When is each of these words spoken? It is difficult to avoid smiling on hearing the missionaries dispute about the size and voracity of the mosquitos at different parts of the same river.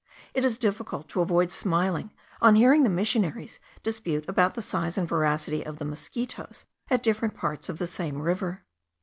It 0.33 0.43
is 0.43 0.57
difficult 0.57 1.07
to 1.09 1.21
avoid 1.21 1.51
smiling 1.51 2.11
on 2.41 2.55
hearing 2.55 2.81
the 2.81 2.89
missionaries 2.89 3.59
dispute 3.83 4.27
about 4.27 4.55
the 4.55 4.61
size 4.63 4.97
and 4.97 5.07
voracity 5.07 5.63
of 5.63 5.77
the 5.77 5.85
mosquitos 5.85 6.65
at 6.89 7.03
different 7.03 7.35
parts 7.35 7.69
of 7.69 7.77
the 7.77 7.85
same 7.85 8.19
river. 8.19 8.63